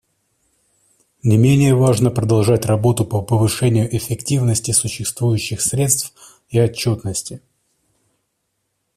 Не 1.21 1.37
менее 1.37 1.75
важно 1.75 2.09
продолжать 2.09 2.65
работу 2.65 3.05
по 3.05 3.21
повышению 3.21 3.95
эффективности 3.95 4.71
существующих 4.71 5.61
средств 5.61 6.11
и 6.49 6.59
отчетности. 6.59 7.39